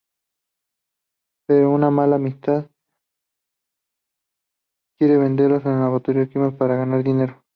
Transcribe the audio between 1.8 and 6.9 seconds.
mala amistad quiere venderlos a un laboratorio químico para